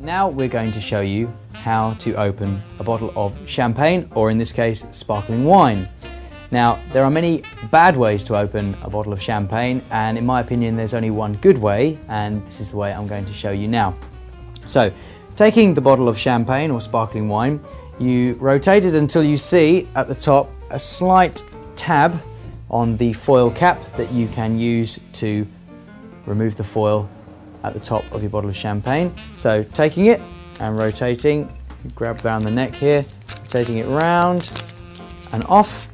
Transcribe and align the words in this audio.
Now 0.00 0.28
we're 0.28 0.46
going 0.46 0.70
to 0.72 0.80
show 0.80 1.00
you 1.00 1.32
how 1.54 1.94
to 1.94 2.14
open 2.14 2.62
a 2.78 2.84
bottle 2.84 3.12
of 3.16 3.36
champagne, 3.46 4.08
or 4.14 4.30
in 4.30 4.38
this 4.38 4.52
case, 4.52 4.86
sparkling 4.92 5.44
wine. 5.44 5.88
Now, 6.52 6.80
there 6.92 7.02
are 7.02 7.10
many 7.10 7.42
bad 7.72 7.96
ways 7.96 8.22
to 8.24 8.36
open 8.36 8.76
a 8.82 8.88
bottle 8.88 9.12
of 9.12 9.20
champagne, 9.20 9.82
and 9.90 10.16
in 10.16 10.24
my 10.24 10.40
opinion, 10.40 10.76
there's 10.76 10.94
only 10.94 11.10
one 11.10 11.34
good 11.38 11.58
way, 11.58 11.98
and 12.06 12.46
this 12.46 12.60
is 12.60 12.70
the 12.70 12.76
way 12.76 12.92
I'm 12.92 13.08
going 13.08 13.24
to 13.24 13.32
show 13.32 13.50
you 13.50 13.66
now. 13.66 13.92
So, 14.66 14.92
taking 15.34 15.74
the 15.74 15.80
bottle 15.80 16.08
of 16.08 16.16
champagne 16.16 16.70
or 16.70 16.80
sparkling 16.80 17.28
wine, 17.28 17.60
you 17.98 18.34
rotate 18.34 18.84
it 18.84 18.94
until 18.94 19.24
you 19.24 19.36
see 19.36 19.88
at 19.96 20.06
the 20.06 20.14
top 20.14 20.48
a 20.70 20.78
slight 20.78 21.42
tab 21.74 22.22
on 22.70 22.96
the 22.98 23.12
foil 23.14 23.50
cap 23.50 23.82
that 23.96 24.12
you 24.12 24.28
can 24.28 24.60
use 24.60 25.00
to 25.14 25.44
remove 26.24 26.56
the 26.56 26.62
foil 26.62 27.10
at 27.64 27.74
the 27.74 27.80
top 27.80 28.04
of 28.12 28.22
your 28.22 28.30
bottle 28.30 28.50
of 28.50 28.56
champagne. 28.56 29.14
So 29.36 29.62
taking 29.62 30.06
it 30.06 30.20
and 30.60 30.78
rotating, 30.78 31.52
grab 31.94 32.24
around 32.24 32.42
the 32.42 32.50
neck 32.50 32.74
here, 32.74 33.04
rotating 33.42 33.78
it 33.78 33.86
round 33.86 34.50
and 35.32 35.44
off, 35.44 35.88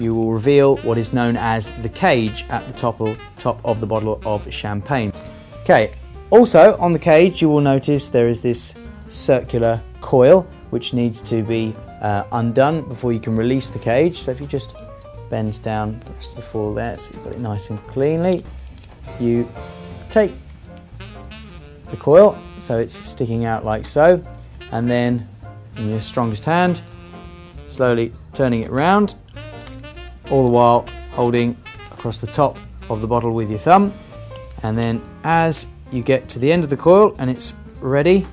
you 0.00 0.14
will 0.14 0.32
reveal 0.32 0.76
what 0.78 0.98
is 0.98 1.12
known 1.12 1.36
as 1.36 1.70
the 1.82 1.88
cage 1.88 2.44
at 2.48 2.66
the 2.66 2.72
top 2.72 3.00
of, 3.00 3.18
top 3.38 3.60
of 3.64 3.80
the 3.80 3.86
bottle 3.86 4.20
of 4.24 4.50
champagne. 4.52 5.12
Okay, 5.62 5.92
also 6.30 6.76
on 6.78 6.92
the 6.92 6.98
cage 6.98 7.42
you 7.42 7.48
will 7.48 7.60
notice 7.60 8.08
there 8.08 8.28
is 8.28 8.40
this 8.40 8.74
circular 9.06 9.80
coil 10.00 10.46
which 10.70 10.94
needs 10.94 11.20
to 11.20 11.42
be 11.42 11.74
uh, 12.00 12.24
undone 12.32 12.86
before 12.88 13.12
you 13.12 13.20
can 13.20 13.36
release 13.36 13.68
the 13.68 13.78
cage. 13.78 14.18
So 14.18 14.30
if 14.30 14.40
you 14.40 14.46
just 14.46 14.76
bend 15.28 15.62
down 15.62 16.00
the 16.00 16.10
rest 16.12 16.30
of 16.30 16.36
the 16.36 16.42
foil 16.42 16.72
there 16.72 16.98
so 16.98 17.10
you've 17.12 17.24
got 17.24 17.34
it 17.34 17.40
nice 17.40 17.70
and 17.70 17.82
cleanly, 17.86 18.44
you 19.20 19.48
take 20.10 20.32
the 21.92 21.96
coil 21.96 22.36
so 22.58 22.78
it's 22.78 22.92
sticking 23.08 23.44
out 23.44 23.64
like 23.64 23.86
so. 23.86 24.20
And 24.72 24.90
then 24.90 25.28
in 25.76 25.90
your 25.90 26.00
strongest 26.00 26.44
hand 26.44 26.82
slowly 27.68 28.12
turning 28.32 28.62
it 28.62 28.70
round 28.70 29.14
all 30.30 30.44
the 30.44 30.52
while 30.52 30.86
holding 31.12 31.56
across 31.92 32.18
the 32.18 32.26
top 32.26 32.58
of 32.90 33.00
the 33.00 33.06
bottle 33.06 33.32
with 33.32 33.48
your 33.48 33.60
thumb. 33.60 33.92
And 34.64 34.76
then 34.76 35.00
as 35.22 35.68
you 35.92 36.02
get 36.02 36.28
to 36.30 36.38
the 36.40 36.50
end 36.50 36.64
of 36.64 36.70
the 36.70 36.76
coil 36.76 37.14
and 37.18 37.30
it's 37.30 37.54
ready 37.80 38.26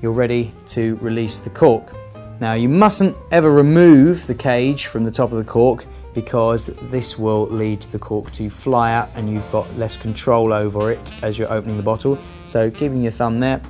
you're 0.00 0.12
ready 0.12 0.52
to 0.66 0.96
release 0.96 1.38
the 1.38 1.50
cork 1.50 1.94
now 2.40 2.54
you 2.54 2.68
mustn't 2.68 3.16
ever 3.30 3.50
remove 3.50 4.26
the 4.26 4.34
cage 4.34 4.86
from 4.86 5.04
the 5.04 5.10
top 5.10 5.32
of 5.32 5.38
the 5.38 5.44
cork 5.44 5.86
because 6.14 6.66
this 6.90 7.18
will 7.18 7.46
lead 7.46 7.82
the 7.82 7.98
cork 7.98 8.30
to 8.32 8.50
fly 8.50 8.92
out 8.92 9.08
and 9.14 9.30
you've 9.30 9.50
got 9.52 9.72
less 9.76 9.96
control 9.96 10.52
over 10.52 10.90
it 10.90 11.14
as 11.22 11.38
you're 11.38 11.50
opening 11.52 11.76
the 11.76 11.82
bottle. 11.82 12.18
So 12.46 12.70
keeping 12.70 13.02
your 13.02 13.12
thumb 13.12 13.40
there. 13.40 13.60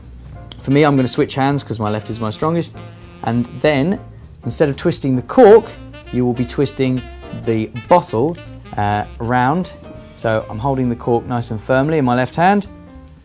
For 0.58 0.70
me, 0.70 0.84
I'm 0.84 0.94
going 0.94 1.06
to 1.06 1.12
switch 1.12 1.34
hands 1.34 1.62
because 1.62 1.78
my 1.78 1.90
left 1.90 2.10
is 2.10 2.20
my 2.20 2.30
strongest. 2.30 2.77
And 3.24 3.46
then, 3.60 4.00
instead 4.44 4.68
of 4.68 4.77
twisting 4.77 5.16
the 5.16 5.22
cork, 5.22 5.70
you 6.12 6.24
will 6.24 6.34
be 6.34 6.44
twisting 6.44 7.02
the 7.44 7.66
bottle 7.88 8.36
uh, 8.77 9.06
around. 9.20 9.74
So 10.14 10.46
I'm 10.48 10.58
holding 10.58 10.88
the 10.88 10.96
cork 10.96 11.27
nice 11.27 11.50
and 11.50 11.60
firmly 11.60 11.98
in 11.98 12.05
my 12.05 12.14
left 12.14 12.36
hand 12.36 12.66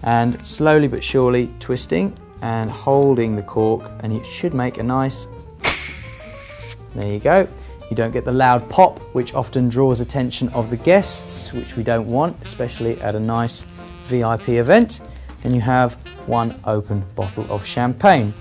and 0.04 0.44
slowly 0.46 0.88
but 0.88 1.04
surely 1.04 1.52
twisting 1.60 2.16
and 2.42 2.70
holding 2.70 3.36
the 3.36 3.44
cork 3.44 3.92
and 4.02 4.14
it 4.14 4.26
should 4.26 4.54
make 4.54 4.78
a 4.78 4.84
nice 4.84 5.28
there 6.96 7.12
you 7.12 7.20
go 7.20 7.48
you 7.90 7.96
don't 7.96 8.12
get 8.12 8.26
the 8.26 8.34
loud 8.34 8.70
pop, 8.70 9.00
which 9.14 9.34
often 9.34 9.70
draws 9.70 10.02
attention 10.02 10.50
of 10.50 10.70
the 10.70 10.78
guests, 10.78 11.54
which 11.54 11.78
we 11.78 11.84
don't 11.84 12.08
want, 12.08 12.42
especially 12.42 13.00
at 13.02 13.16
a 13.16 13.20
nice 13.20 13.62
VIP 14.04 14.50
event. 14.50 15.00
And 15.44 15.56
you 15.56 15.62
have 15.62 15.94
one 16.28 16.60
open 16.66 17.06
bottle 17.16 17.50
of 17.50 17.66
champagne. 17.66 18.34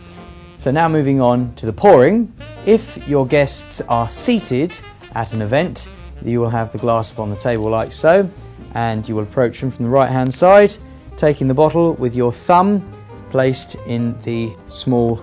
So 0.59 0.73
now 0.73 0.89
moving 0.89 1.21
on 1.21 1.55
to 1.57 1.67
the 1.67 1.73
pouring. 1.73 2.33
If 2.67 3.07
your 3.07 3.25
guests 3.25 3.81
are 3.83 4.11
seated 4.11 4.77
at 5.15 5.33
an 5.33 5.43
event, 5.43 5.89
you 6.25 6.41
will 6.41 6.51
have 6.51 6.73
the 6.73 6.79
glass 6.79 7.13
upon 7.13 7.31
the 7.31 7.37
table 7.37 7.71
like 7.71 7.93
so, 7.93 8.29
and 8.75 9.09
you 9.09 9.15
will 9.15 9.23
approach 9.23 9.61
them 9.61 9.71
from 9.71 9.85
the 9.85 9.91
right 9.91 10.11
hand 10.11 10.35
side, 10.35 10.77
taking 11.17 11.47
the 11.47 11.55
bottle 11.55 11.95
with 11.95 12.17
your 12.17 12.33
thumb 12.33 12.83
placed 13.31 13.75
in 13.87 14.19
the 14.21 14.55
small 14.67 15.23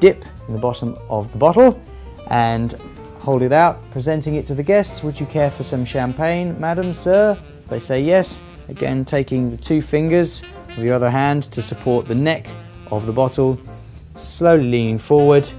dip 0.00 0.24
in 0.48 0.54
the 0.54 0.60
bottom 0.60 0.96
of 1.08 1.30
the 1.32 1.38
bottle 1.38 1.80
and 2.30 2.74
hold 3.18 3.42
it 3.42 3.52
out, 3.52 3.78
presenting 3.90 4.34
it 4.34 4.46
to 4.46 4.54
the 4.54 4.62
guests. 4.62 5.02
Would 5.02 5.18
you 5.18 5.26
care 5.26 5.50
for 5.50 5.64
some 5.64 5.84
champagne, 5.84 6.58
madam, 6.60 6.92
sir? 6.92 7.38
They 7.68 7.78
say 7.78 8.02
yes. 8.02 8.40
Again, 8.68 9.04
taking 9.04 9.50
the 9.50 9.56
two 9.56 9.80
fingers 9.80 10.42
of 10.76 10.84
your 10.84 10.94
other 10.94 11.10
hand 11.10 11.44
to 11.44 11.62
support 11.62 12.06
the 12.06 12.14
neck 12.14 12.48
of 12.90 13.06
the 13.06 13.12
bottle, 13.12 13.58
slowly 14.16 14.64
leaning 14.64 14.98
forward, 14.98 15.50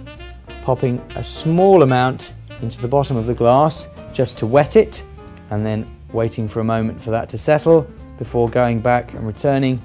popping 0.63 0.99
a 1.15 1.23
small 1.23 1.83
amount 1.83 2.33
into 2.61 2.81
the 2.81 2.87
bottom 2.87 3.17
of 3.17 3.25
the 3.25 3.33
glass 3.33 3.87
just 4.13 4.37
to 4.39 4.45
wet 4.45 4.75
it, 4.75 5.03
and 5.49 5.65
then 5.65 5.87
waiting 6.13 6.47
for 6.47 6.59
a 6.59 6.63
moment 6.63 7.01
for 7.01 7.11
that 7.11 7.29
to 7.29 7.37
settle 7.37 7.87
before 8.17 8.47
going 8.47 8.79
back 8.79 9.13
and 9.13 9.27
returning 9.27 9.81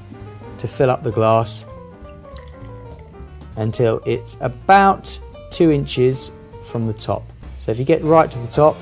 to 0.58 0.68
fill 0.68 0.90
up 0.90 1.02
the 1.02 1.10
glass 1.10 1.66
until 3.60 4.00
it's 4.06 4.38
about 4.40 5.20
two 5.50 5.70
inches 5.70 6.32
from 6.62 6.86
the 6.86 6.92
top. 6.92 7.22
So 7.58 7.70
if 7.70 7.78
you 7.78 7.84
get 7.84 8.02
right 8.02 8.30
to 8.30 8.38
the 8.38 8.48
top 8.48 8.76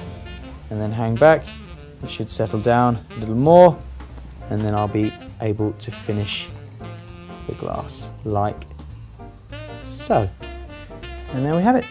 and 0.70 0.80
then 0.80 0.92
hang 0.92 1.16
back, 1.16 1.44
it 2.02 2.08
should 2.08 2.30
settle 2.30 2.60
down 2.60 3.04
a 3.10 3.14
little 3.16 3.34
more 3.34 3.76
and 4.50 4.60
then 4.60 4.74
I'll 4.74 4.88
be 4.88 5.12
able 5.40 5.72
to 5.72 5.90
finish 5.90 6.48
the 7.48 7.54
glass 7.54 8.10
like 8.24 8.56
so. 9.84 10.30
And 11.32 11.44
there 11.44 11.56
we 11.56 11.62
have 11.62 11.76
it. 11.76 11.84